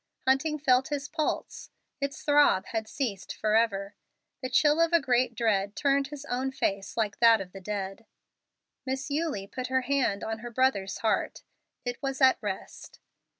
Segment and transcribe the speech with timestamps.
[0.27, 1.69] Hunting felt his pulse.
[1.99, 3.93] Its throb had ceased forever.
[4.41, 8.07] The chill of a great dread turned his own face like that of the dead.
[8.83, 11.43] Miss Eulie put her hand on her brother's heart.
[11.85, 12.99] It was at rest.